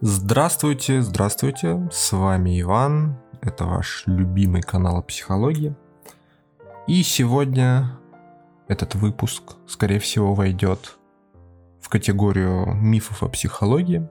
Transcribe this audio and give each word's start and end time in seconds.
Здравствуйте, 0.00 1.02
здравствуйте, 1.02 1.88
с 1.90 2.12
вами 2.12 2.60
Иван, 2.60 3.18
это 3.40 3.64
ваш 3.64 4.04
любимый 4.06 4.62
канал 4.62 4.98
о 4.98 5.02
психологии. 5.02 5.74
И 6.86 7.02
сегодня 7.02 7.98
этот 8.68 8.94
выпуск, 8.94 9.56
скорее 9.66 9.98
всего, 9.98 10.34
войдет 10.34 10.98
в 11.80 11.88
категорию 11.88 12.74
мифов 12.74 13.24
о 13.24 13.28
психологии. 13.28 14.08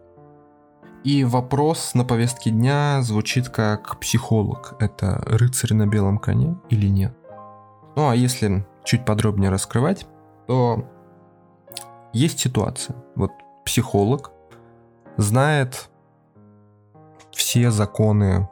И 1.05 1.23
вопрос 1.23 1.93
на 1.93 2.04
повестке 2.04 2.49
дня 2.49 3.01
звучит 3.01 3.47
как 3.47 3.97
психолог. 4.01 4.75
Это 4.79 5.23
рыцарь 5.25 5.73
на 5.73 5.88
белом 5.88 6.17
коне 6.17 6.57
или 6.69 6.88
нет? 6.88 7.13
Ну 7.95 8.09
а 8.09 8.13
если 8.13 8.67
чуть 8.83 9.05
подробнее 9.05 9.51
раскрывать, 9.51 10.05
то 10.47 10.85
есть 12.11 12.39
ситуация. 12.39 12.97
Вот 13.15 13.31
психолог 13.63 14.33
знает 15.18 15.89
все 17.32 17.71
законы 17.71 18.47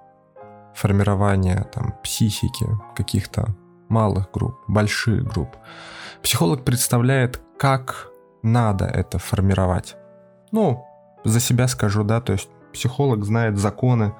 формирования 0.73 1.65
там, 1.73 1.95
психики 2.03 2.67
каких-то 2.95 3.55
малых 3.87 4.31
групп, 4.33 4.55
больших 4.67 5.23
групп. 5.23 5.55
Психолог 6.21 6.65
представляет, 6.65 7.41
как 7.57 8.07
надо 8.41 8.85
это 8.85 9.19
формировать. 9.19 9.95
Ну, 10.51 10.85
за 11.23 11.39
себя 11.39 11.67
скажу, 11.67 12.03
да, 12.03 12.19
то 12.19 12.33
есть 12.33 12.49
психолог 12.73 13.23
знает 13.23 13.57
законы 13.57 14.13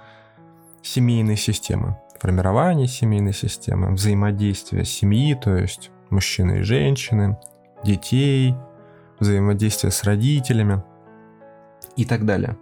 семейной 0.81 1.35
системы, 1.35 1.97
формирования 2.19 2.87
семейной 2.87 3.33
системы, 3.33 3.91
взаимодействия 3.93 4.85
семьи, 4.85 5.33
то 5.33 5.55
есть 5.55 5.91
мужчины 6.09 6.59
и 6.59 6.61
женщины, 6.61 7.37
детей, 7.83 8.55
взаимодействия 9.19 9.91
с 9.91 10.03
родителями– 10.03 10.83
и 11.95 12.05
так 12.05 12.25
далее. 12.25 12.57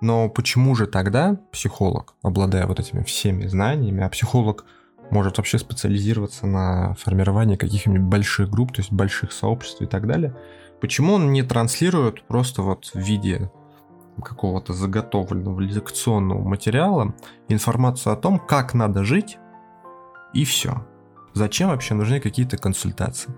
Но 0.00 0.28
почему 0.28 0.74
же 0.74 0.86
тогда 0.86 1.38
психолог, 1.52 2.14
обладая 2.22 2.66
вот 2.66 2.80
этими 2.80 3.02
всеми 3.02 3.46
знаниями, 3.46 4.02
а 4.02 4.08
психолог 4.08 4.64
может 5.10 5.38
вообще 5.38 5.58
специализироваться 5.58 6.46
на 6.46 6.94
формировании 6.94 7.56
каких-нибудь 7.56 8.02
больших 8.02 8.48
групп, 8.48 8.72
то 8.72 8.80
есть 8.80 8.92
больших 8.92 9.32
сообществ 9.32 9.82
и 9.82 9.86
так 9.86 10.06
далее, 10.06 10.34
почему 10.80 11.14
он 11.14 11.32
не 11.32 11.42
транслирует 11.42 12.22
просто 12.26 12.62
вот 12.62 12.90
в 12.94 12.98
виде 12.98 13.50
какого-то 14.22 14.72
заготовленного 14.72 15.60
лекционного 15.60 16.46
материала 16.46 17.14
информацию 17.48 18.12
о 18.12 18.16
том, 18.16 18.38
как 18.38 18.74
надо 18.74 19.04
жить, 19.04 19.38
и 20.32 20.44
все. 20.44 20.86
Зачем 21.34 21.68
вообще 21.68 21.94
нужны 21.94 22.20
какие-то 22.20 22.56
консультации? 22.56 23.34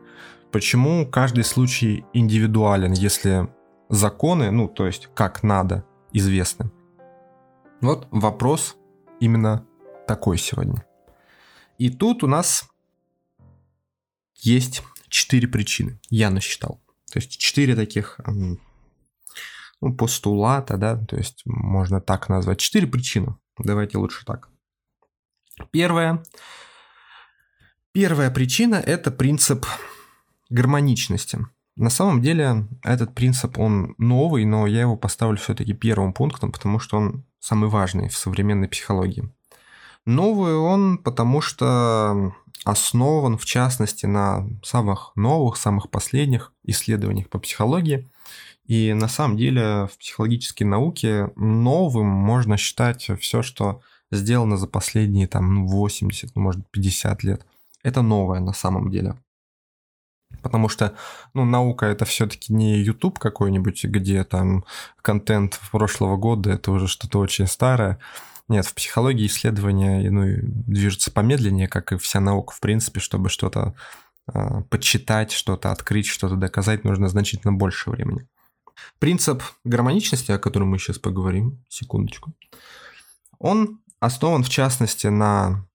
Почему 0.51 1.07
каждый 1.07 1.45
случай 1.45 2.05
индивидуален, 2.13 2.93
если 2.93 3.49
законы, 3.93 4.51
ну, 4.51 4.69
то 4.69 4.87
есть 4.87 5.09
как 5.15 5.43
надо, 5.43 5.85
известны. 6.13 6.71
Вот 7.81 8.09
вопрос 8.11 8.77
именно 9.21 9.67
такой 10.09 10.39
сегодня. 10.39 10.85
И 11.79 11.91
тут 11.91 12.25
у 12.25 12.27
нас 12.27 12.69
есть 14.35 14.83
четыре 15.09 15.47
причины, 15.47 16.01
я 16.09 16.31
насчитал. 16.31 16.81
То 17.13 17.19
есть 17.19 17.39
четыре 17.39 17.77
таких 17.77 18.19
ну, 18.27 19.95
постулата, 19.95 20.79
да, 20.79 20.97
то 20.97 21.17
есть 21.17 21.43
можно 21.45 22.01
так 22.01 22.31
назвать. 22.31 22.61
Четыре 22.61 22.87
причины. 22.87 23.37
Давайте 23.59 23.99
лучше 23.99 24.25
так. 24.25 24.49
Первая. 25.71 26.23
Первая 27.93 28.31
причина– 28.31 28.77
это 28.87 29.11
принцип 29.11 29.67
гармоничности. 30.49 31.41
На 31.77 31.91
самом 31.91 32.21
деле 32.21 32.67
этот 32.83 33.15
принцип, 33.15 33.59
он 33.59 33.95
новый, 33.99 34.45
но 34.45 34.67
я 34.67 34.83
его 34.83 34.97
поставлю 34.97 35.39
все-таки 35.39 35.73
первым 35.73 36.13
пунктом, 36.13 36.53
потому 36.53 36.79
что 36.79 36.99
он 36.99 37.25
самый 37.41 37.71
важный 37.71 38.09
в 38.09 38.17
современной 38.17 38.69
психологии. 38.69 39.31
Новый 40.05 40.55
он, 40.55 40.99
потому 40.99 41.41
что 41.41 42.35
основан, 42.65 43.39
в 43.39 43.45
частности, 43.45 44.07
на 44.07 44.47
самых 44.63 45.13
новых, 45.17 45.57
самых 45.57 45.91
последних 45.91 46.53
исследованиях 46.65 47.29
по 47.29 47.39
психологии. 47.39 48.09
И 48.67 48.93
на 48.93 49.09
самом 49.09 49.37
деле 49.37 49.89
в 49.93 49.99
психологической 49.99 50.67
науке 50.67 51.31
новым 51.37 52.07
можно 52.07 52.57
считать 52.57 53.11
все, 53.21 53.43
что 53.43 53.81
сделано 54.11 54.57
за 54.57 54.67
последние 54.67 55.27
там 55.27 55.67
80, 55.67 56.37
ну, 56.37 56.43
может 56.43 56.71
50 56.71 57.23
лет. 57.25 57.47
Это 57.83 58.03
новое 58.03 58.41
на 58.41 58.53
самом 58.53 58.91
деле. 58.91 59.17
Потому 60.41 60.69
что, 60.69 60.95
ну, 61.35 61.45
наука 61.45 61.87
это 61.87 62.05
все-таки 62.05 62.53
не 62.53 62.79
YouTube 62.79 63.19
какой-нибудь, 63.19 63.85
где 63.85 64.25
там 64.25 64.65
контент 65.01 65.61
прошлого 65.71 66.17
года, 66.17 66.51
это 66.51 66.73
уже 66.73 66.89
что-то 66.89 67.19
очень 67.19 67.47
старое. 67.47 67.99
Нет, 68.49 68.67
в 68.67 68.75
психологии 68.75 69.27
исследования 69.27 70.11
ну, 70.11 70.25
движутся 70.43 71.13
помедленнее, 71.13 71.69
как 71.69 71.93
и 71.93 71.97
вся 71.97 72.21
наука, 72.21 72.55
в 72.55 72.61
принципе, 72.61 73.01
чтобы 73.01 73.29
что-то 73.29 73.75
э, 74.33 74.63
почитать, 74.69 75.33
что-то 75.33 75.71
открыть, 75.71 76.07
что-то 76.07 76.37
доказать, 76.37 76.85
нужно 76.85 77.09
значительно 77.09 77.53
больше 77.53 77.91
времени. 77.91 78.27
Принцип 78.99 79.43
гармоничности, 79.65 80.33
о 80.33 80.39
котором 80.39 80.69
мы 80.69 80.79
сейчас 80.79 80.99
поговорим, 80.99 81.65
секундочку, 81.69 82.33
он 83.39 83.81
основан 84.01 84.43
в 84.43 84.49
частности 84.49 85.07
на 85.07 85.67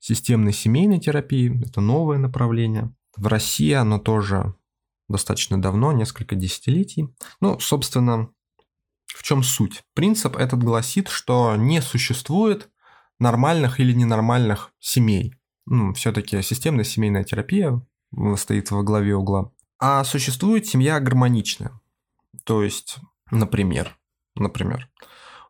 системной 0.00 0.52
семейной 0.52 0.98
терапии, 0.98 1.62
это 1.64 1.80
новое 1.80 2.18
направление– 2.18 2.92
в 3.16 3.26
России 3.26 3.72
оно 3.72 3.98
тоже 3.98 4.54
достаточно 5.08 5.60
давно, 5.60 5.92
несколько 5.92 6.34
десятилетий. 6.34 7.08
Ну, 7.40 7.58
собственно, 7.60 8.30
в 9.06 9.22
чем 9.22 9.42
суть? 9.42 9.84
Принцип 9.94 10.36
этот 10.36 10.62
гласит, 10.62 11.08
что 11.08 11.56
не 11.56 11.80
существует 11.80 12.70
нормальных 13.18 13.80
или 13.80 13.92
ненормальных 13.92 14.72
семей. 14.78 15.34
Ну, 15.66 15.94
все-таки 15.94 16.42
системная 16.42 16.84
семейная 16.84 17.24
терапия 17.24 17.80
стоит 18.36 18.70
во 18.70 18.82
главе 18.82 19.16
угла. 19.16 19.52
А 19.78 20.04
существует 20.04 20.66
семья 20.66 21.00
гармоничная. 21.00 21.80
То 22.44 22.62
есть, 22.62 22.98
например, 23.30 23.96
например, 24.34 24.88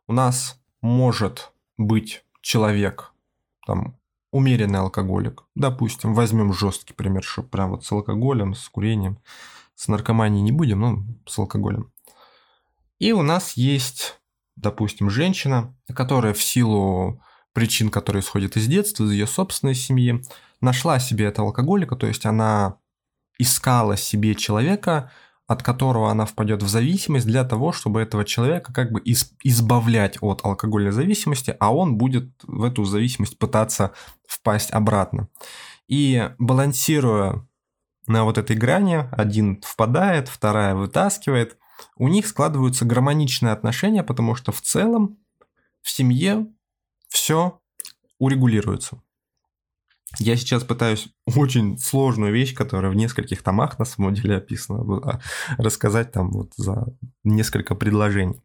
у 0.07 0.13
нас 0.13 0.59
может 0.81 1.51
быть 1.77 2.23
человек 2.41 3.11
там 3.65 3.97
умеренный 4.31 4.79
алкоголик. 4.79 5.43
Допустим, 5.55 6.13
возьмем 6.13 6.53
жесткий 6.53 6.93
пример, 6.93 7.23
чтобы 7.23 7.49
прям 7.49 7.71
вот 7.71 7.85
с 7.85 7.91
алкоголем, 7.91 8.55
с 8.55 8.67
курением, 8.69 9.19
с 9.75 9.87
наркоманией 9.87 10.41
не 10.41 10.51
будем, 10.51 10.79
но 10.79 11.03
с 11.25 11.37
алкоголем. 11.37 11.91
И 12.99 13.11
у 13.11 13.21
нас 13.21 13.53
есть, 13.53 14.19
допустим, 14.55 15.09
женщина, 15.09 15.75
которая 15.93 16.33
в 16.33 16.41
силу 16.41 17.21
причин, 17.53 17.89
которые 17.89 18.21
исходят 18.21 18.57
из 18.57 18.67
детства, 18.67 19.05
из 19.05 19.11
ее 19.11 19.27
собственной 19.27 19.75
семьи, 19.75 20.23
нашла 20.61 20.99
себе 20.99 21.25
этого 21.25 21.49
алкоголика, 21.49 21.95
то 21.95 22.07
есть 22.07 22.25
она 22.25 22.77
искала 23.39 23.97
себе 23.97 24.35
человека, 24.35 25.11
от 25.47 25.63
которого 25.63 26.11
она 26.11 26.25
впадет 26.25 26.61
в 26.61 26.67
зависимость 26.67 27.25
для 27.25 27.45
того, 27.45 27.71
чтобы 27.71 28.01
этого 28.01 28.25
человека 28.25 28.73
как 28.73 28.91
бы 28.91 29.01
избавлять 29.43 30.17
от 30.21 30.43
алкогольной 30.43 30.91
зависимости, 30.91 31.55
а 31.59 31.73
он 31.73 31.97
будет 31.97 32.29
в 32.43 32.63
эту 32.63 32.83
зависимость 32.83 33.39
пытаться 33.39 33.93
впасть 34.27 34.71
обратно. 34.71 35.29
И 35.87 36.31
балансируя 36.37 37.47
на 38.07 38.25
вот 38.25 38.37
этой 38.37 38.57
грани, 38.57 39.07
один 39.11 39.61
впадает, 39.61 40.27
вторая 40.27 40.75
вытаскивает, 40.75 41.57
у 41.95 42.09
них 42.09 42.27
складываются 42.27 42.83
гармоничные 42.83 43.53
отношения, 43.53 44.03
потому 44.03 44.35
что 44.35 44.51
в 44.51 44.61
целом 44.61 45.17
в 45.81 45.89
семье 45.89 46.47
все 47.07 47.61
урегулируется. 48.19 49.01
Я 50.19 50.37
сейчас 50.37 50.63
пытаюсь 50.63 51.09
очень 51.25 51.77
сложную 51.77 52.33
вещь, 52.33 52.55
которая 52.55 52.91
в 52.91 52.95
нескольких 52.95 53.43
томах 53.43 53.77
на 53.77 53.85
самом 53.85 54.13
деле 54.13 54.37
описана, 54.37 54.81
а, 55.03 55.19
рассказать 55.57 56.11
там 56.11 56.31
вот 56.31 56.53
за 56.55 56.85
несколько 57.23 57.75
предложений. 57.75 58.41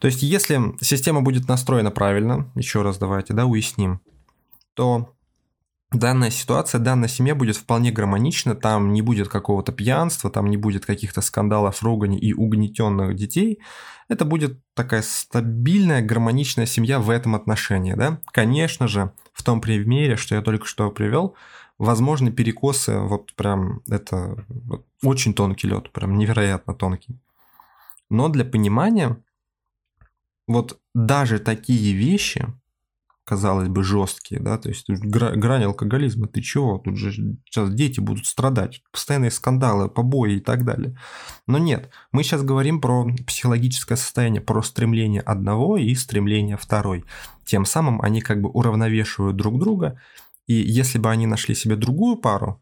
То 0.00 0.06
есть, 0.06 0.22
если 0.22 0.58
система 0.80 1.20
будет 1.20 1.46
настроена 1.48 1.90
правильно, 1.90 2.50
еще 2.54 2.82
раз 2.82 2.98
давайте, 2.98 3.34
да, 3.34 3.44
уясним, 3.44 4.00
то 4.74 5.14
данная 5.92 6.30
ситуация, 6.30 6.78
данная 6.78 7.08
семья 7.08 7.34
будет 7.34 7.56
вполне 7.56 7.90
гармонична, 7.92 8.54
там 8.54 8.92
не 8.92 9.02
будет 9.02 9.28
какого-то 9.28 9.72
пьянства, 9.72 10.30
там 10.30 10.46
не 10.46 10.56
будет 10.56 10.86
каких-то 10.86 11.20
скандалов, 11.20 11.82
ругани 11.82 12.18
и 12.18 12.32
угнетенных 12.32 13.14
детей. 13.14 13.60
Это 14.08 14.24
будет 14.24 14.58
такая 14.74 15.02
стабильная, 15.02 16.02
гармоничная 16.02 16.66
семья 16.66 16.98
в 16.98 17.10
этом 17.10 17.34
отношении, 17.34 17.94
да. 17.94 18.20
Конечно 18.32 18.88
же, 18.88 19.12
в 19.32 19.42
том 19.42 19.60
примере, 19.60 20.16
что 20.16 20.34
я 20.34 20.42
только 20.42 20.66
что 20.66 20.90
привел, 20.90 21.34
возможны 21.78 22.30
перекосы, 22.30 22.98
вот 22.98 23.34
прям 23.34 23.80
это 23.88 24.44
очень 25.02 25.34
тонкий 25.34 25.68
лед, 25.68 25.90
прям 25.90 26.16
невероятно 26.18 26.74
тонкий. 26.74 27.18
Но 28.10 28.28
для 28.28 28.44
понимания, 28.44 29.16
вот 30.46 30.78
даже 30.94 31.38
такие 31.38 31.94
вещи 31.94 32.46
казалось 33.24 33.68
бы, 33.68 33.84
жесткие, 33.84 34.40
да, 34.40 34.58
то 34.58 34.68
есть 34.68 34.88
гра- 34.88 35.32
грань 35.36 35.64
алкоголизма, 35.64 36.26
ты 36.26 36.40
чего, 36.40 36.78
тут 36.78 36.96
же 36.96 37.12
сейчас 37.44 37.72
дети 37.72 38.00
будут 38.00 38.26
страдать, 38.26 38.82
постоянные 38.90 39.30
скандалы, 39.30 39.88
побои 39.88 40.36
и 40.36 40.40
так 40.40 40.64
далее. 40.64 40.96
Но 41.46 41.58
нет, 41.58 41.90
мы 42.10 42.24
сейчас 42.24 42.42
говорим 42.42 42.80
про 42.80 43.06
психологическое 43.26 43.96
состояние, 43.96 44.40
про 44.40 44.62
стремление 44.62 45.20
одного 45.20 45.76
и 45.76 45.94
стремление 45.94 46.56
второй. 46.56 47.04
Тем 47.44 47.64
самым 47.64 48.02
они 48.02 48.20
как 48.20 48.40
бы 48.40 48.48
уравновешивают 48.48 49.36
друг 49.36 49.58
друга, 49.60 50.00
и 50.46 50.54
если 50.54 50.98
бы 50.98 51.10
они 51.10 51.26
нашли 51.26 51.54
себе 51.54 51.76
другую 51.76 52.16
пару, 52.16 52.60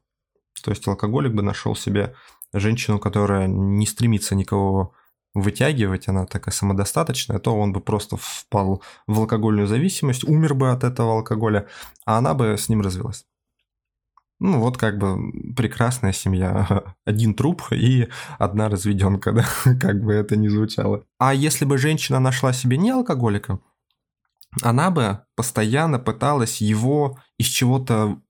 то 0.62 0.70
есть 0.70 0.86
алкоголик 0.86 1.32
бы 1.32 1.42
нашел 1.42 1.74
себе 1.74 2.14
женщину, 2.52 2.98
которая 2.98 3.46
не 3.46 3.86
стремится 3.86 4.34
никого 4.34 4.92
вытягивать, 5.34 6.08
она 6.08 6.26
такая 6.26 6.52
самодостаточная, 6.52 7.38
то 7.38 7.56
он 7.56 7.72
бы 7.72 7.80
просто 7.80 8.16
впал 8.18 8.82
в 9.06 9.18
алкогольную 9.18 9.66
зависимость, 9.66 10.24
умер 10.24 10.54
бы 10.54 10.70
от 10.70 10.84
этого 10.84 11.14
алкоголя, 11.14 11.66
а 12.04 12.18
она 12.18 12.34
бы 12.34 12.56
с 12.58 12.68
ним 12.68 12.80
развелась. 12.80 13.24
Ну, 14.40 14.58
вот 14.58 14.78
как 14.78 14.96
бы 14.96 15.54
прекрасная 15.54 16.12
семья. 16.12 16.84
Один 17.04 17.34
труп 17.34 17.62
и 17.72 18.08
одна 18.38 18.68
разведенка, 18.70 19.32
да, 19.64 19.74
как 19.78 20.02
бы 20.02 20.14
это 20.14 20.34
ни 20.36 20.48
звучало. 20.48 21.04
А 21.18 21.34
если 21.34 21.66
бы 21.66 21.76
женщина 21.78 22.18
нашла 22.20 22.52
себе 22.52 22.78
не 22.78 22.90
алкоголика, 22.90 23.60
она 24.62 24.90
бы 24.90 25.20
постоянно 25.36 25.98
пыталась 25.98 26.60
его 26.60 27.18
из 27.38 27.46
чего-то 27.46 28.20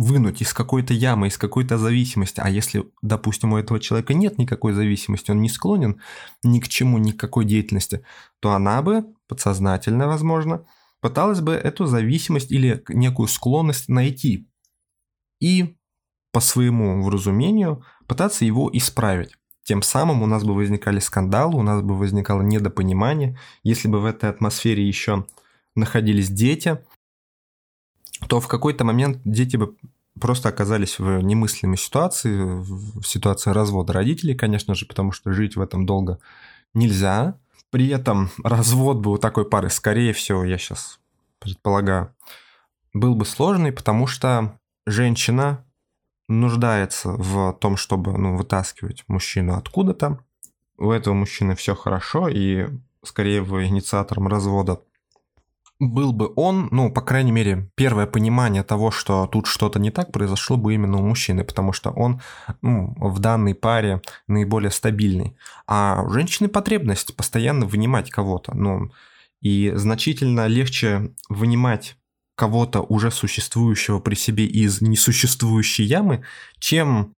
вынуть 0.00 0.40
из 0.40 0.54
какой-то 0.54 0.94
ямы, 0.94 1.28
из 1.28 1.36
какой-то 1.36 1.76
зависимости. 1.76 2.40
А 2.40 2.48
если, 2.48 2.90
допустим, 3.02 3.52
у 3.52 3.58
этого 3.58 3.78
человека 3.78 4.14
нет 4.14 4.38
никакой 4.38 4.72
зависимости, 4.72 5.30
он 5.30 5.42
не 5.42 5.50
склонен 5.50 6.00
ни 6.42 6.58
к 6.58 6.68
чему, 6.68 6.96
ни 6.96 7.10
к 7.10 7.20
какой 7.20 7.44
деятельности, 7.44 8.02
то 8.40 8.52
она 8.52 8.80
бы, 8.80 9.04
подсознательно, 9.28 10.06
возможно, 10.06 10.64
пыталась 11.02 11.42
бы 11.42 11.52
эту 11.52 11.84
зависимость 11.84 12.50
или 12.50 12.82
некую 12.88 13.28
склонность 13.28 13.90
найти 13.90 14.48
и 15.38 15.76
по 16.32 16.40
своему 16.40 17.02
вразумению 17.02 17.84
пытаться 18.06 18.46
его 18.46 18.70
исправить. 18.72 19.36
Тем 19.64 19.82
самым 19.82 20.22
у 20.22 20.26
нас 20.26 20.44
бы 20.44 20.54
возникали 20.54 20.98
скандалы, 20.98 21.58
у 21.58 21.62
нас 21.62 21.82
бы 21.82 21.94
возникало 21.94 22.40
недопонимание. 22.40 23.38
Если 23.64 23.86
бы 23.86 24.00
в 24.00 24.06
этой 24.06 24.30
атмосфере 24.30 24.88
еще 24.88 25.26
находились 25.74 26.30
дети, 26.30 26.78
то 28.28 28.40
в 28.40 28.48
какой-то 28.48 28.84
момент 28.84 29.20
дети 29.24 29.56
бы 29.56 29.76
просто 30.20 30.48
оказались 30.48 30.98
в 30.98 31.20
немыслимой 31.20 31.76
ситуации, 31.76 32.40
в 32.40 33.02
ситуации 33.04 33.50
развода 33.50 33.92
родителей, 33.92 34.34
конечно 34.34 34.74
же, 34.74 34.86
потому 34.86 35.12
что 35.12 35.32
жить 35.32 35.56
в 35.56 35.60
этом 35.60 35.86
долго 35.86 36.18
нельзя. 36.74 37.36
При 37.70 37.88
этом 37.88 38.30
развод 38.42 38.98
бы 38.98 39.12
у 39.12 39.18
такой 39.18 39.48
пары, 39.48 39.70
скорее 39.70 40.12
всего, 40.12 40.44
я 40.44 40.58
сейчас 40.58 40.98
предполагаю, 41.38 42.14
был 42.92 43.14
бы 43.14 43.24
сложный, 43.24 43.72
потому 43.72 44.06
что 44.06 44.58
женщина 44.86 45.64
нуждается 46.28 47.10
в 47.10 47.52
том, 47.54 47.76
чтобы 47.76 48.16
ну, 48.16 48.36
вытаскивать 48.36 49.04
мужчину 49.08 49.54
откуда-то. 49.54 50.20
У 50.78 50.90
этого 50.90 51.14
мужчины 51.14 51.54
все 51.54 51.74
хорошо, 51.74 52.28
и 52.28 52.68
скорее 53.04 53.42
вы 53.42 53.66
инициатором 53.66 54.28
развода 54.28 54.80
был 55.80 56.12
бы 56.12 56.30
он, 56.36 56.68
ну, 56.70 56.92
по 56.92 57.00
крайней 57.00 57.32
мере, 57.32 57.70
первое 57.74 58.06
понимание 58.06 58.62
того, 58.62 58.90
что 58.90 59.26
тут 59.26 59.46
что-то 59.46 59.80
не 59.80 59.90
так, 59.90 60.12
произошло 60.12 60.58
бы 60.58 60.74
именно 60.74 60.98
у 60.98 61.02
мужчины, 61.06 61.42
потому 61.42 61.72
что 61.72 61.90
он 61.90 62.20
ну, 62.60 62.94
в 62.98 63.18
данной 63.18 63.54
паре 63.54 64.02
наиболее 64.28 64.70
стабильный. 64.70 65.36
А 65.66 66.02
у 66.06 66.10
женщины 66.10 66.48
потребность 66.48 67.16
постоянно 67.16 67.64
вынимать 67.64 68.10
кого-то. 68.10 68.54
Ну, 68.54 68.92
и 69.40 69.72
значительно 69.74 70.46
легче 70.46 71.12
вынимать 71.30 71.96
кого-то 72.34 72.82
уже 72.82 73.10
существующего 73.10 74.00
при 74.00 74.14
себе 74.14 74.44
из 74.44 74.82
несуществующей 74.82 75.84
ямы, 75.84 76.24
чем 76.58 77.14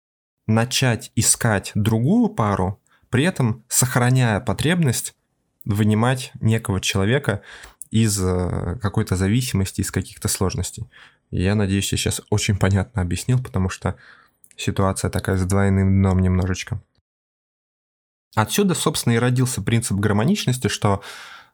начать 0.48 1.12
искать 1.16 1.72
другую 1.74 2.30
пару, 2.30 2.80
при 3.10 3.24
этом 3.24 3.64
сохраняя 3.68 4.40
потребность 4.40 5.16
вынимать 5.66 6.32
некого 6.40 6.80
человека 6.80 7.42
из 7.92 8.20
э, 8.24 8.78
какой-то 8.82 9.16
зависимости, 9.16 9.82
из 9.82 9.92
каких-то 9.92 10.28
сложностей. 10.28 10.90
я 11.30 11.56
надеюсь, 11.56 11.92
я 11.92 11.98
сейчас 11.98 12.22
очень 12.30 12.58
понятно 12.58 13.02
объяснил, 13.02 13.42
потому 13.44 13.70
что 13.70 13.98
ситуация 14.56 15.12
такая 15.12 15.38
с 15.38 15.46
двойным 15.46 16.02
дном 16.02 16.20
немножечко. 16.20 16.82
Отсюда, 18.34 18.74
собственно, 18.76 19.14
и 19.14 19.20
родился 19.20 19.62
принцип 19.62 19.98
гармоничности, 19.98 20.70
что 20.70 21.02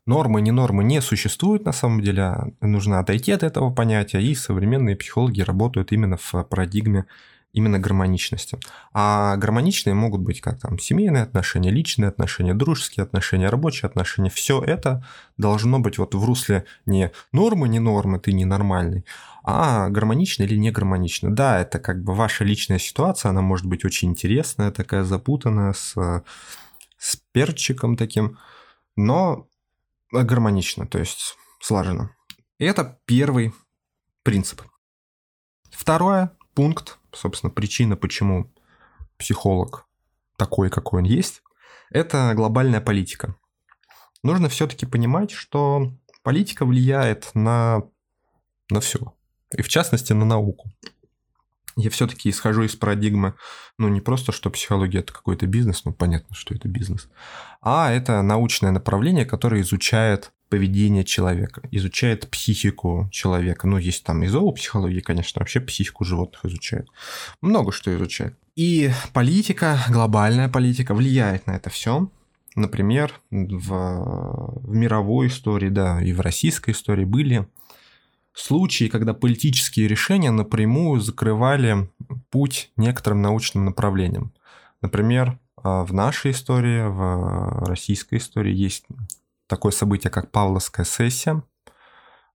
нормы, 0.06 0.42
не 0.42 0.52
нормы 0.52 0.84
не 0.84 1.02
существуют 1.02 1.66
на 1.66 1.72
самом 1.72 2.02
деле, 2.02 2.22
а 2.22 2.52
нужно 2.62 3.00
отойти 3.00 3.32
от 3.32 3.42
этого 3.42 3.72
понятия, 3.72 4.22
и 4.22 4.36
современные 4.36 4.96
психологи 4.96 5.42
работают 5.42 5.92
именно 5.92 6.18
в 6.18 6.44
парадигме 6.44 7.06
именно 7.54 7.80
гармоничности. 7.80 8.60
А 8.94 9.36
гармоничные 9.38 9.94
могут 9.94 10.22
быть 10.22 10.42
как 10.42 10.60
там 10.60 10.78
семейные 10.80 11.24
отношения, 11.24 11.72
личные 11.72 12.10
отношения, 12.10 12.54
дружеские 12.54 13.04
отношения, 13.04 13.50
рабочие 13.50 13.88
отношения. 13.88 14.30
Все 14.30 14.62
это 14.62 15.06
должно 15.38 15.80
быть 15.80 15.98
вот 15.98 16.14
в 16.14 16.24
русле 16.24 16.66
не 16.86 17.12
нормы, 17.32 17.68
не 17.68 17.80
нормы, 17.80 18.20
ты 18.20 18.34
ненормальный, 18.34 19.06
а 19.44 19.90
гармонично 19.90 20.44
или 20.44 20.56
не 20.56 20.72
гармонично. 20.72 21.34
Да, 21.34 21.60
это 21.60 21.80
как 21.80 22.04
бы 22.04 22.14
ваша 22.14 22.44
личная 22.44 22.80
ситуация, 22.80 23.30
она 23.30 23.42
может 23.42 23.66
быть 23.66 23.86
очень 23.86 24.10
интересная, 24.10 24.72
такая 24.72 25.04
запутанная, 25.04 25.74
с, 25.74 25.96
с 26.98 27.16
перчиком 27.32 27.96
таким, 27.98 28.38
но 28.96 29.48
гармонично, 30.12 30.86
то 30.86 31.00
есть 31.00 31.36
слаженно. 31.60 32.12
И 32.60 32.66
это 32.66 33.00
первый 33.06 33.54
принцип. 34.24 34.62
Второе, 35.72 36.32
пункт, 36.58 36.98
собственно, 37.14 37.52
причина, 37.52 37.96
почему 37.96 38.52
психолог 39.20 39.86
такой, 40.38 40.72
какой 40.72 41.02
он 41.02 41.06
есть, 41.06 41.44
это 41.92 42.34
глобальная 42.34 42.82
политика. 42.82 43.36
Нужно 44.24 44.50
все-таки 44.50 44.88
понимать, 44.88 45.30
что 45.30 45.94
политика 46.24 46.66
влияет 46.66 47.30
на, 47.36 47.84
на 48.72 48.80
все, 48.80 49.14
и 49.56 49.62
в 49.62 49.70
частности 49.70 50.14
на 50.14 50.26
науку. 50.26 50.72
Я 51.76 51.92
все-таки 51.92 52.28
исхожу 52.32 52.64
из 52.64 52.76
парадигмы, 52.76 53.36
ну 53.78 53.88
не 53.88 54.02
просто, 54.02 54.32
что 54.32 54.50
психология 54.50 55.02
это 55.02 55.14
какой-то 55.14 55.46
бизнес, 55.46 55.86
ну 55.86 55.94
понятно, 55.94 56.36
что 56.36 56.56
это 56.56 56.68
бизнес, 56.68 57.08
а 57.62 57.92
это 57.92 58.24
научное 58.24 58.72
направление, 58.72 59.28
которое 59.28 59.62
изучает 59.62 60.32
поведение 60.50 61.04
человека, 61.04 61.62
изучает 61.72 62.30
психику 62.30 63.10
человека. 63.12 63.68
Ну, 63.68 63.78
есть 63.78 64.04
там 64.04 64.24
и 64.24 64.28
зоопсихология, 64.28 65.02
конечно, 65.02 65.40
вообще 65.40 65.60
психику 65.60 66.04
животных 66.04 66.46
изучает. 66.46 66.88
Много 67.42 67.72
что 67.72 67.96
изучает. 67.96 68.38
И 68.56 68.90
политика, 69.14 69.80
глобальная 69.90 70.50
политика 70.50 70.94
влияет 70.94 71.48
на 71.48 71.52
это 71.52 71.70
все. 71.70 72.10
Например, 72.56 73.14
в, 73.30 74.62
в 74.64 74.74
мировой 74.74 75.28
истории, 75.28 75.70
да, 75.70 76.02
и 76.02 76.12
в 76.12 76.22
российской 76.22 76.72
истории 76.72 77.06
были 77.06 77.48
случаи, 78.34 78.88
когда 78.88 79.14
политические 79.14 79.88
решения 79.88 80.32
напрямую 80.32 81.02
закрывали 81.02 81.90
путь 82.30 82.72
некоторым 82.78 83.22
научным 83.22 83.66
направлениям. 83.66 84.34
Например, 84.82 85.40
в 85.56 85.92
нашей 85.92 86.32
истории, 86.32 86.84
в 86.88 87.66
российской 87.66 88.20
истории 88.20 88.54
есть 88.54 88.86
такое 89.48 89.72
событие, 89.72 90.12
как 90.12 90.32
Павловская 90.32 90.86
сессия. 90.86 91.44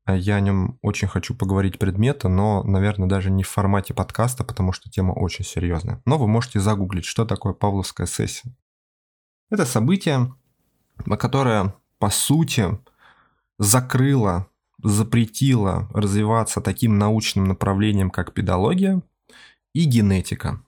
Я 0.07 0.37
о 0.37 0.41
нем 0.41 0.79
очень 0.83 1.07
хочу 1.07 1.35
поговорить 1.35 1.79
предметно, 1.79 2.29
но, 2.29 2.65
наверное, 2.65 3.09
даже 3.09 3.31
не 3.31 3.45
в 3.45 3.49
формате 3.49 3.95
подкаста, 3.95 4.43
потому 4.43 4.73
что 4.73 4.91
тема 4.91 5.13
очень 5.13 5.45
серьезная. 5.45 6.03
Но 6.07 6.19
вы 6.19 6.27
можете 6.27 6.59
загуглить, 6.59 7.05
что 7.05 7.25
такое 7.25 7.53
Павловская 7.53 8.09
сессия. 8.09 8.53
Это 9.51 9.65
событие, 9.65 10.35
которое, 11.19 11.75
по 11.99 12.11
сути, 12.11 12.79
закрыло, 13.59 14.49
запретило 14.83 15.89
развиваться 15.95 16.61
таким 16.61 16.99
научным 16.99 17.45
направлением, 17.45 18.11
как 18.11 18.33
педагогия 18.33 19.03
и 19.73 19.85
генетика. 19.85 20.61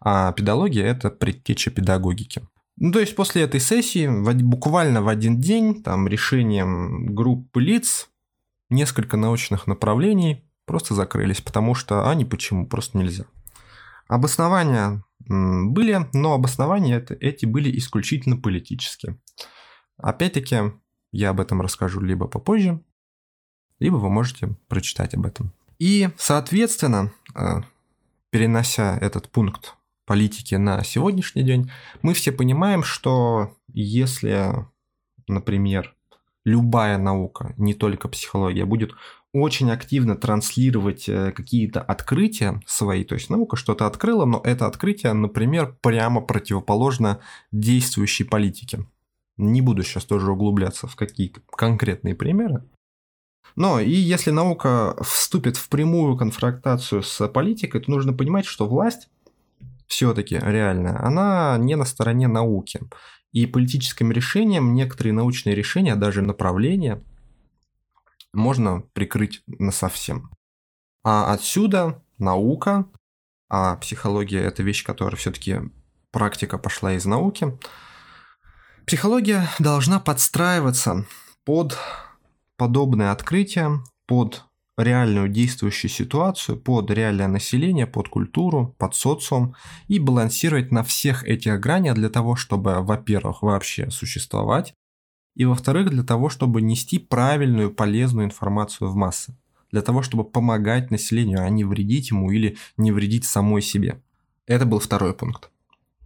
А 0.00 0.32
педагогия– 0.32 0.84
это 0.86 1.10
предтеча 1.10 1.72
педагогики. 1.72 2.46
Ну, 2.78 2.92
то 2.92 3.00
есть 3.00 3.16
после 3.16 3.42
этой 3.42 3.60
сессии 3.60 4.06
буквально 4.42 5.02
в 5.02 5.08
один 5.08 5.40
день 5.40 5.82
там 5.82 6.06
решением 6.06 7.14
группы 7.14 7.60
лиц 7.60 8.10
несколько 8.68 9.16
научных 9.16 9.66
направлений 9.66 10.44
просто 10.66 10.94
закрылись, 10.94 11.40
потому 11.40 11.74
что, 11.74 12.10
а 12.10 12.14
не 12.14 12.24
почему, 12.24 12.66
просто 12.66 12.98
нельзя. 12.98 13.24
Обоснования 14.08 15.02
были, 15.20 16.06
но 16.12 16.34
обоснования 16.34 17.04
эти 17.20 17.46
были 17.46 17.76
исключительно 17.78 18.36
политические. 18.36 19.18
Опять-таки, 19.96 20.72
я 21.12 21.30
об 21.30 21.40
этом 21.40 21.62
расскажу 21.62 22.00
либо 22.00 22.28
попозже, 22.28 22.82
либо 23.78 23.96
вы 23.96 24.10
можете 24.10 24.54
прочитать 24.68 25.14
об 25.14 25.24
этом. 25.24 25.52
И, 25.78 26.10
соответственно, 26.18 27.12
э, 27.34 27.62
перенося 28.30 28.98
этот 28.98 29.30
пункт 29.30 29.75
политики 30.06 30.54
на 30.54 30.82
сегодняшний 30.84 31.42
день, 31.42 31.70
мы 32.00 32.14
все 32.14 32.32
понимаем, 32.32 32.82
что 32.82 33.54
если, 33.72 34.66
например, 35.28 35.94
любая 36.44 36.96
наука, 36.96 37.54
не 37.58 37.74
только 37.74 38.08
психология, 38.08 38.64
будет 38.64 38.92
очень 39.32 39.70
активно 39.70 40.16
транслировать 40.16 41.08
э, 41.08 41.32
какие-то 41.32 41.82
открытия 41.82 42.62
свои. 42.66 43.04
То 43.04 43.16
есть 43.16 43.28
наука 43.28 43.56
что-то 43.56 43.86
открыла, 43.86 44.24
но 44.24 44.40
это 44.42 44.66
открытие, 44.66 45.12
например, 45.12 45.76
прямо 45.82 46.22
противоположно 46.22 47.20
действующей 47.52 48.24
политике. 48.24 48.86
Не 49.36 49.60
буду 49.60 49.82
сейчас 49.82 50.06
тоже 50.06 50.32
углубляться 50.32 50.86
в 50.86 50.96
какие-то 50.96 51.42
конкретные 51.50 52.14
примеры. 52.14 52.64
Но 53.56 53.80
и 53.80 53.90
если 53.90 54.30
наука 54.30 54.96
вступит 55.02 55.56
в 55.56 55.68
прямую 55.68 56.16
конфронтацию 56.16 57.02
с 57.02 57.28
политикой, 57.28 57.80
то 57.80 57.90
нужно 57.90 58.12
понимать, 58.12 58.46
что 58.46 58.66
власть 58.66 59.08
все-таки 59.86 60.38
реальная, 60.38 60.98
она 61.02 61.56
не 61.58 61.76
на 61.76 61.84
стороне 61.84 62.28
науки. 62.28 62.80
И 63.32 63.46
политическим 63.46 64.12
решением 64.12 64.74
некоторые 64.74 65.12
научные 65.12 65.54
решения, 65.54 65.94
даже 65.94 66.22
направления, 66.22 67.02
можно 68.32 68.82
прикрыть 68.92 69.42
на 69.46 69.72
совсем. 69.72 70.30
А 71.04 71.32
отсюда 71.32 72.02
наука, 72.18 72.86
а 73.48 73.76
психология 73.76 74.40
это 74.40 74.62
вещь, 74.62 74.84
которая 74.84 75.16
все-таки 75.16 75.60
практика 76.10 76.58
пошла 76.58 76.94
из 76.94 77.04
науки. 77.04 77.58
Психология 78.86 79.48
должна 79.58 80.00
подстраиваться 80.00 81.06
под 81.44 81.76
подобное 82.56 83.12
открытие, 83.12 83.82
под 84.06 84.44
реальную 84.76 85.28
действующую 85.28 85.90
ситуацию, 85.90 86.58
под 86.58 86.90
реальное 86.90 87.28
население, 87.28 87.86
под 87.86 88.08
культуру, 88.08 88.74
под 88.78 88.94
социум 88.94 89.54
и 89.88 89.98
балансировать 89.98 90.70
на 90.70 90.82
всех 90.82 91.24
этих 91.24 91.58
гранях 91.60 91.94
для 91.94 92.10
того, 92.10 92.36
чтобы, 92.36 92.82
во-первых, 92.82 93.42
вообще 93.42 93.90
существовать, 93.90 94.74
и 95.34 95.44
во-вторых, 95.44 95.90
для 95.90 96.02
того, 96.02 96.28
чтобы 96.28 96.62
нести 96.62 96.98
правильную, 96.98 97.70
полезную 97.70 98.26
информацию 98.26 98.90
в 98.90 98.96
массы, 98.96 99.36
для 99.70 99.82
того, 99.82 100.02
чтобы 100.02 100.24
помогать 100.24 100.90
населению, 100.90 101.42
а 101.42 101.48
не 101.50 101.64
вредить 101.64 102.10
ему 102.10 102.30
или 102.30 102.56
не 102.76 102.92
вредить 102.92 103.24
самой 103.24 103.62
себе. 103.62 104.02
Это 104.46 104.64
был 104.64 104.78
второй 104.78 105.14
пункт. 105.14 105.50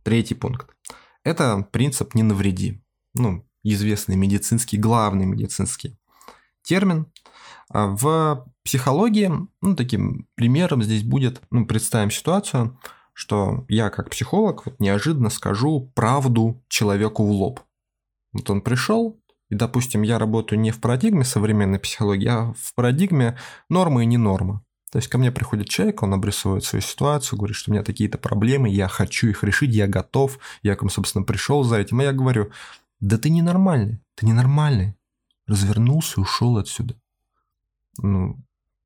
Третий 0.02 0.34
пункт. 0.34 0.70
Это 1.22 1.66
принцип 1.70 2.14
«не 2.14 2.22
навреди». 2.22 2.80
Ну, 3.14 3.44
известный 3.62 4.16
медицинский, 4.16 4.78
главный 4.78 5.26
медицинский 5.26 5.99
термин. 6.62 7.06
А 7.68 7.86
в 7.86 8.46
психологии, 8.64 9.30
ну, 9.60 9.76
таким 9.76 10.28
примером 10.34 10.82
здесь 10.82 11.02
будет, 11.02 11.40
ну, 11.50 11.66
представим 11.66 12.10
ситуацию, 12.10 12.78
что 13.12 13.64
я 13.68 13.90
как 13.90 14.10
психолог 14.10 14.66
вот 14.66 14.80
неожиданно 14.80 15.30
скажу 15.30 15.92
правду 15.94 16.64
человеку 16.68 17.24
в 17.24 17.30
лоб. 17.30 17.60
Вот 18.32 18.48
он 18.50 18.60
пришел, 18.60 19.20
и, 19.50 19.54
допустим, 19.54 20.02
я 20.02 20.18
работаю 20.18 20.60
не 20.60 20.70
в 20.70 20.80
парадигме 20.80 21.24
современной 21.24 21.78
психологии, 21.78 22.28
а 22.28 22.54
в 22.56 22.74
парадигме 22.74 23.36
нормы 23.68 24.04
и 24.04 24.06
не 24.06 24.16
нормы. 24.16 24.60
То 24.90 24.98
есть 24.98 25.08
ко 25.08 25.18
мне 25.18 25.30
приходит 25.30 25.68
человек, 25.68 26.02
он 26.02 26.14
обрисовывает 26.14 26.64
свою 26.64 26.82
ситуацию, 26.82 27.38
говорит, 27.38 27.56
что 27.56 27.70
у 27.70 27.74
меня 27.74 27.84
такие-то 27.84 28.18
проблемы, 28.18 28.68
я 28.68 28.88
хочу 28.88 29.28
их 29.28 29.44
решить, 29.44 29.72
я 29.72 29.86
готов, 29.86 30.38
я 30.62 30.74
к 30.74 30.82
вам, 30.82 30.90
собственно, 30.90 31.24
пришел 31.24 31.62
за 31.62 31.76
этим. 31.78 32.00
А 32.00 32.04
я 32.04 32.12
говорю, 32.12 32.50
да 32.98 33.16
ты 33.16 33.30
ненормальный, 33.30 34.00
ты 34.16 34.26
ненормальный. 34.26 34.94
Развернулся 35.50 36.14
и 36.16 36.20
ушел 36.20 36.58
отсюда. 36.58 36.94
Ну, 37.98 38.36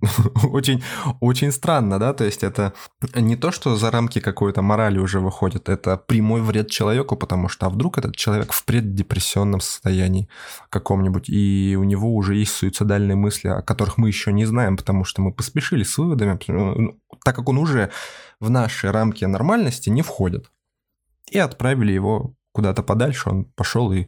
очень, 0.52 0.82
очень 1.20 1.52
странно, 1.52 1.98
да, 1.98 2.12
то 2.12 2.24
есть 2.24 2.42
это 2.42 2.72
не 3.14 3.36
то, 3.36 3.50
что 3.50 3.76
за 3.76 3.90
рамки 3.90 4.20
какой-то 4.20 4.62
морали 4.62 4.98
уже 4.98 5.20
выходит, 5.20 5.68
это 5.68 5.96
прямой 5.96 6.40
вред 6.42 6.70
человеку, 6.70 7.16
потому 7.16 7.48
что 7.48 7.66
а 7.66 7.70
вдруг 7.70 7.98
этот 7.98 8.16
человек 8.16 8.52
в 8.52 8.64
преддепрессионном 8.64 9.60
состоянии 9.60 10.28
каком-нибудь, 10.70 11.28
и 11.28 11.76
у 11.78 11.84
него 11.84 12.14
уже 12.14 12.36
есть 12.36 12.52
суицидальные 12.52 13.16
мысли, 13.16 13.48
о 13.48 13.62
которых 13.62 13.98
мы 13.98 14.08
еще 14.08 14.32
не 14.32 14.44
знаем, 14.44 14.76
потому 14.76 15.04
что 15.04 15.22
мы 15.22 15.32
поспешили 15.32 15.84
с 15.84 15.96
выводами, 15.96 16.38
ну, 16.48 16.98
так 17.24 17.36
как 17.36 17.48
он 17.48 17.58
уже 17.58 17.90
в 18.40 18.50
наши 18.50 18.90
рамки 18.90 19.24
нормальности 19.24 19.90
не 19.90 20.02
входит. 20.02 20.50
И 21.30 21.38
отправили 21.38 21.92
его 21.92 22.34
куда-то 22.52 22.82
подальше, 22.82 23.30
он 23.30 23.44
пошел 23.44 23.92
и, 23.92 24.06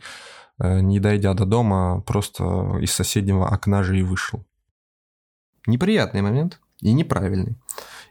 не 0.59 1.01
дойдя 1.01 1.35
до 1.35 1.45
дома, 1.45 2.03
просто 2.07 2.79
из 2.81 2.93
соседнего 2.93 3.49
окна 3.49 3.83
же 3.83 3.99
и 3.99 4.03
вышел 4.03 4.45
неприятный 5.67 6.23
момент 6.23 6.61
и 6.81 6.93
неправильный. 6.93 7.57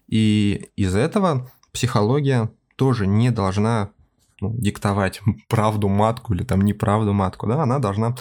И 0.07 0.69
из 0.75 0.95
этого 0.95 1.51
психология 1.71 2.51
тоже 2.75 3.07
не 3.07 3.31
должна 3.31 3.91
ну, 4.39 4.53
диктовать 4.57 5.21
правду 5.47 5.87
матку 5.87 6.33
или 6.33 6.43
там 6.43 6.61
неправду 6.61 7.13
матку, 7.13 7.47
да, 7.47 7.63
она 7.63 7.79
должна 7.79 8.15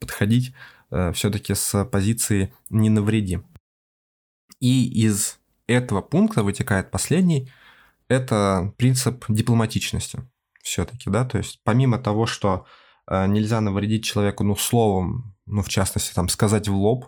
подходить 0.00 0.54
э, 0.90 1.12
все-таки 1.12 1.54
с 1.54 1.84
позиции 1.84 2.54
не 2.70 2.90
навреди. 2.90 3.40
И 4.60 4.86
из 5.04 5.38
этого 5.66 6.00
пункта 6.00 6.42
вытекает 6.42 6.90
последний, 6.90 7.50
это 8.08 8.72
принцип 8.76 9.24
дипломатичности 9.28 10.20
все-таки, 10.62 11.10
да, 11.10 11.24
то 11.24 11.38
есть 11.38 11.60
помимо 11.64 11.98
того, 11.98 12.26
что 12.26 12.66
э, 12.66 12.83
нельзя 13.08 13.60
навредить 13.60 14.04
человеку, 14.04 14.44
ну, 14.44 14.56
словом, 14.56 15.34
ну, 15.46 15.62
в 15.62 15.68
частности, 15.68 16.14
там, 16.14 16.28
сказать 16.28 16.68
в 16.68 16.74
лоб, 16.74 17.06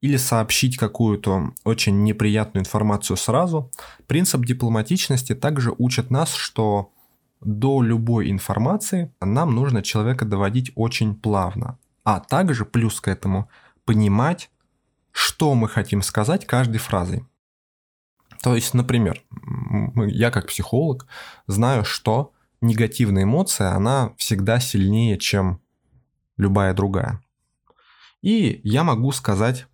или 0.00 0.16
сообщить 0.16 0.78
какую-то 0.78 1.52
очень 1.64 2.02
неприятную 2.04 2.62
информацию 2.62 3.16
сразу. 3.16 3.70
Принцип 4.06 4.44
дипломатичности 4.44 5.34
также 5.34 5.74
учит 5.76 6.10
нас, 6.10 6.34
что 6.34 6.92
до 7.40 7.82
любой 7.82 8.30
информации 8.30 9.12
нам 9.20 9.54
нужно 9.54 9.82
человека 9.82 10.24
доводить 10.24 10.72
очень 10.74 11.14
плавно. 11.14 11.78
А 12.04 12.20
также 12.20 12.64
плюс 12.64 13.00
к 13.00 13.08
этому 13.08 13.48
понимать, 13.84 14.50
что 15.12 15.54
мы 15.54 15.68
хотим 15.68 16.02
сказать 16.02 16.46
каждой 16.46 16.78
фразой. 16.78 17.26
То 18.42 18.54
есть, 18.54 18.72
например, 18.72 19.22
я 19.96 20.30
как 20.30 20.46
психолог 20.46 21.06
знаю, 21.46 21.84
что 21.84 22.32
негативная 22.60 23.24
эмоция, 23.24 23.72
она 23.72 24.12
всегда 24.16 24.60
сильнее, 24.60 25.18
чем 25.18 25.60
любая 26.36 26.74
другая. 26.74 27.22
И 28.22 28.60
я 28.64 28.84
могу 28.84 29.12
сказать 29.12 29.66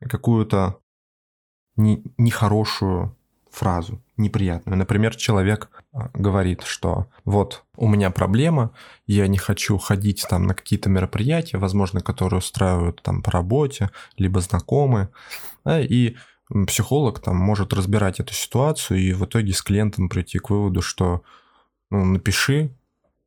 какую-то 0.00 0.80
не, 1.76 2.02
нехорошую 2.18 3.16
фразу, 3.50 4.00
неприятную. 4.16 4.78
Например, 4.78 5.14
человек 5.16 5.70
а, 5.92 6.10
говорит, 6.14 6.62
что 6.62 7.08
вот 7.24 7.64
у 7.76 7.88
меня 7.88 8.10
проблема, 8.10 8.72
я 9.06 9.26
не 9.26 9.38
хочу 9.38 9.76
ходить 9.78 10.24
там 10.28 10.46
на 10.46 10.54
какие-то 10.54 10.88
мероприятия, 10.88 11.58
возможно, 11.58 12.00
которые 12.00 12.38
устраивают 12.38 13.02
там 13.02 13.22
по 13.22 13.30
работе, 13.30 13.90
либо 14.16 14.40
знакомые, 14.40 15.08
да, 15.64 15.80
и 15.80 16.16
психолог 16.66 17.20
там 17.20 17.36
может 17.36 17.72
разбирать 17.72 18.20
эту 18.20 18.34
ситуацию 18.34 19.00
и 19.00 19.12
в 19.12 19.24
итоге 19.24 19.52
с 19.52 19.62
клиентом 19.62 20.08
прийти 20.08 20.38
к 20.38 20.50
выводу, 20.50 20.82
что 20.82 21.22
ну, 21.90 22.04
напиши 22.04 22.76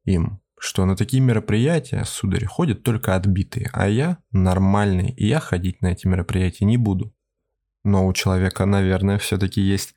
им, 0.05 0.41
что 0.58 0.86
на 0.86 0.96
такие 0.96 1.22
мероприятия, 1.22 2.03
сударь, 2.05 2.46
ходят 2.46 2.84
только 2.84 3.15
отбитые, 3.15 3.70
а 3.74 3.88
я 3.89 4.17
нормальный, 4.32 5.10
и 5.12 5.27
я 5.27 5.39
ходить 5.39 5.82
на 5.82 5.88
эти 5.88 6.08
мероприятия 6.08 6.65
не 6.65 6.77
буду. 6.77 7.13
Но 7.84 8.08
у 8.08 8.13
человека, 8.13 8.65
наверное, 8.65 9.17
все-таки 9.17 9.60
есть 9.60 9.93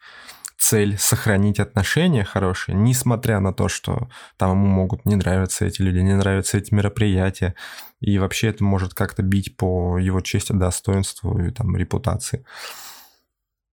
цель 0.58 0.96
сохранить 0.98 1.60
отношения 1.60 2.24
хорошие, 2.24 2.74
несмотря 2.74 3.40
на 3.40 3.52
то, 3.52 3.68
что 3.68 4.08
там 4.36 4.52
ему 4.52 4.66
могут 4.66 5.04
не 5.04 5.14
нравиться 5.14 5.66
эти 5.66 5.82
люди, 5.82 5.98
не 5.98 6.14
нравятся 6.14 6.58
эти 6.58 6.74
мероприятия, 6.74 7.54
и 8.00 8.18
вообще 8.18 8.48
это 8.48 8.64
может 8.64 8.94
как-то 8.94 9.22
бить 9.22 9.56
по 9.56 9.98
его 9.98 10.20
чести, 10.20 10.52
достоинству 10.52 11.38
и 11.38 11.50
там 11.50 11.76
репутации. 11.76 12.44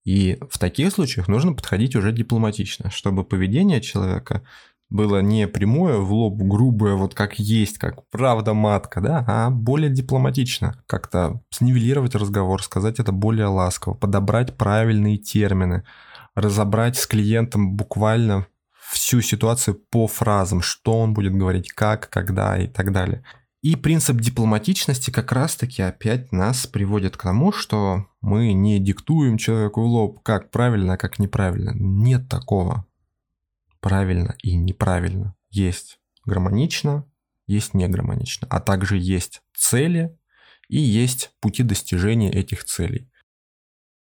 И 0.04 0.38
в 0.50 0.60
таких 0.60 0.92
случаях 0.92 1.28
нужно 1.28 1.54
подходить 1.54 1.96
уже 1.96 2.12
дипломатично, 2.12 2.92
чтобы 2.92 3.24
поведение 3.24 3.80
человека 3.80 4.44
было 4.94 5.24
не 5.24 5.48
прямое 5.48 5.98
в 5.98 6.14
лоб, 6.14 6.38
грубое, 6.38 6.94
вот 6.94 7.16
как 7.16 7.40
есть, 7.40 7.80
как 7.80 8.08
правда 8.12 8.54
матка, 8.54 9.02
да, 9.02 9.26
а 9.28 9.50
более 9.50 9.90
дипломатично. 9.90 10.84
Как-то 10.86 11.42
снивелировать 11.50 12.14
разговор, 12.14 12.62
сказать 12.62 13.00
это 13.00 13.12
более 13.12 13.48
ласково, 13.48 13.96
подобрать 13.96 14.56
правильные 14.56 15.18
термины, 15.18 15.84
разобрать 16.36 16.96
с 16.96 17.08
клиентом 17.08 17.76
буквально 17.76 18.46
всю 18.92 19.22
ситуацию 19.22 19.82
по 19.90 20.06
фразам, 20.06 20.62
что 20.62 21.00
он 21.00 21.16
будет 21.16 21.34
говорить, 21.34 21.72
как, 21.72 22.08
когда 22.12 22.60
и 22.60 22.68
так 22.68 22.92
далее. 22.92 23.24
И 23.64 23.76
принцип 23.76 24.18
дипломатичности 24.18 25.10
как 25.10 25.32
раз-таки 25.32 25.82
опять 25.82 26.32
нас 26.32 26.68
приводит 26.68 27.18
к 27.18 27.24
тому, 27.24 27.52
что 27.52 28.06
мы 28.22 28.54
не 28.54 28.78
диктуем 28.78 29.40
человеку 29.40 29.82
в 29.82 29.86
лоб, 29.86 30.22
как 30.22 30.52
правильно, 30.52 30.94
а 30.94 30.98
как 30.98 31.18
неправильно. 31.18 31.72
Нет 31.74 32.30
такого 32.30 32.86
правильно 33.84 34.36
и 34.42 34.56
неправильно. 34.56 35.36
Есть 35.52 36.00
гармонично, 36.26 37.06
есть 37.46 37.74
негармонично, 37.74 38.48
а 38.50 38.62
также 38.62 38.98
есть 38.98 39.42
цели 39.54 40.18
и 40.70 40.80
есть 40.80 41.36
пути 41.42 41.64
достижения 41.64 42.32
этих 42.32 42.64
целей. 42.64 43.12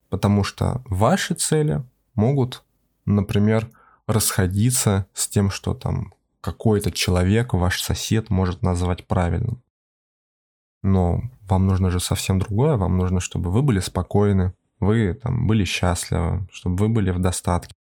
Потому 0.09 0.45
что 0.45 0.83
ваши 0.87 1.35
цели 1.35 1.83
могут, 2.15 2.65
например, 3.07 3.69
расходиться 4.07 5.09
с 5.13 5.27
тем, 5.27 5.51
что 5.51 5.75
там 5.75 6.15
какой-то 6.41 6.93
человек, 6.93 7.53
ваш 7.53 7.83
сосед 7.83 8.31
может 8.31 8.63
назвать 8.63 9.07
правильным. 9.09 9.63
но 10.83 11.23
вам 11.49 11.67
нужно 11.67 11.91
же 11.91 11.99
совсем 11.99 12.39
другое. 12.39 12.77
Вам 12.77 12.97
нужно, 12.97 13.19
чтобы 13.19 13.51
вы 13.51 13.63
были 13.63 13.81
спокойны, 13.81 14.55
вы 14.79 15.15
там 15.15 15.49
были 15.49 15.65
счастливы, 15.65 16.47
чтобы 16.53 16.77
вы 16.77 16.89
были 16.89 17.11
в 17.11 17.19
достатке. 17.19 17.75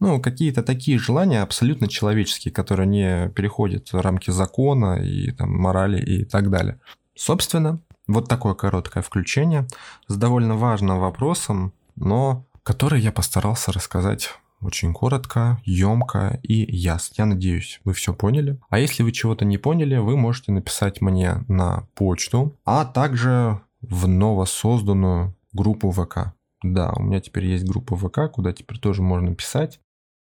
Ну, 0.00 0.20
какие-то 0.20 0.62
такие 0.62 0.98
желания 0.98 1.42
абсолютно 1.42 1.86
человеческие, 1.86 2.52
которые 2.52 2.86
не 2.86 3.28
переходят 3.28 3.92
в 3.92 4.00
рамки 4.00 4.30
закона 4.30 4.94
и 4.94 5.30
там, 5.30 5.54
морали 5.56 6.00
и 6.00 6.24
так 6.24 6.50
далее. 6.50 6.80
Собственно, 7.14 7.80
вот 8.08 8.28
такое 8.28 8.54
короткое 8.54 9.02
включение 9.02 9.68
с 10.08 10.16
довольно 10.16 10.56
важным 10.56 10.98
вопросом, 10.98 11.74
но 11.96 12.46
который 12.62 13.00
я 13.00 13.12
постарался 13.12 13.72
рассказать 13.72 14.30
очень 14.62 14.92
коротко, 14.92 15.60
емко 15.64 16.40
и 16.42 16.76
ясно. 16.76 17.14
Я 17.18 17.26
надеюсь, 17.26 17.80
вы 17.84 17.92
все 17.92 18.14
поняли. 18.14 18.58
А 18.68 18.78
если 18.78 19.02
вы 19.02 19.12
чего-то 19.12 19.44
не 19.44 19.58
поняли, 19.58 19.96
вы 19.96 20.16
можете 20.16 20.52
написать 20.52 21.00
мне 21.00 21.44
на 21.48 21.86
почту, 21.94 22.56
а 22.64 22.84
также 22.84 23.60
в 23.80 24.06
новосозданную 24.06 25.34
группу 25.52 25.90
ВК. 25.90 26.34
Да, 26.62 26.92
у 26.96 27.02
меня 27.02 27.20
теперь 27.20 27.46
есть 27.46 27.64
группа 27.64 27.96
ВК, 27.96 28.30
куда 28.32 28.52
теперь 28.52 28.78
тоже 28.78 29.02
можно 29.02 29.34
писать. 29.34 29.80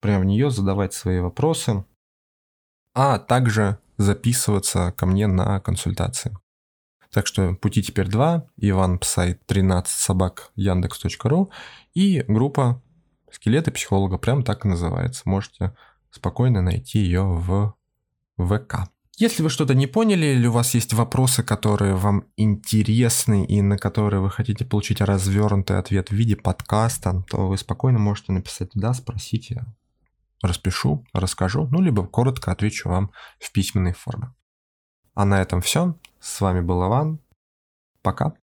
Прямо 0.00 0.21
в 0.21 0.25
нее 0.25 0.50
задавать 0.50 0.95
свои 0.95 1.21
вопросы, 1.21 1.85
а 2.95 3.19
также 3.19 3.78
записываться 3.99 4.92
ко 4.97 5.07
мне 5.07 5.26
на 5.26 5.61
консультации. 5.61 6.37
Так 7.12 7.26
что 7.26 7.54
пути 7.54 7.83
теперь 7.83 8.09
два. 8.09 8.47
Иван 8.57 8.99
Псай 8.99 9.35
13 9.47 9.92
собак 9.92 10.52
Яндекс.ру 10.54 11.50
и 11.92 12.25
группа 12.28 12.83
скелеты 13.30 13.71
психолога, 13.73 14.16
прям 14.16 14.42
так 14.42 14.64
и 14.64 14.69
называется. 14.69 15.23
Можете 15.25 15.75
спокойно 16.11 16.62
найти 16.62 17.00
ее 17.00 17.23
в 17.23 17.75
ВК. 18.38 18.90
Если 19.16 19.42
вы 19.42 19.50
что-то 19.50 19.75
не 19.75 19.87
поняли 19.87 20.26
или 20.26 20.47
у 20.47 20.52
вас 20.52 20.73
есть 20.73 20.95
вопросы, 20.95 21.42
которые 21.42 21.95
вам 21.95 22.25
интересны 22.38 23.45
и 23.45 23.61
на 23.61 23.76
которые 23.76 24.21
вы 24.21 24.30
хотите 24.30 24.64
получить 24.64 25.02
развернутый 25.02 25.78
ответ 25.78 26.09
в 26.09 26.14
виде 26.14 26.37
подкаста, 26.37 27.23
то 27.28 27.49
вы 27.49 27.59
спокойно 27.59 27.99
можете 27.99 28.33
написать 28.33 28.71
туда, 28.71 28.95
спросить, 28.95 29.50
я 29.50 29.66
распишу, 30.42 31.04
расскажу, 31.12 31.68
ну, 31.70 31.80
либо 31.80 32.06
коротко 32.06 32.52
отвечу 32.52 32.88
вам 32.88 33.12
в 33.38 33.52
письменной 33.52 33.92
форме. 33.92 34.35
А 35.14 35.25
на 35.25 35.40
этом 35.40 35.61
все. 35.61 35.99
С 36.18 36.40
вами 36.40 36.61
был 36.61 36.87
Иван. 36.87 37.20
Пока. 38.02 38.35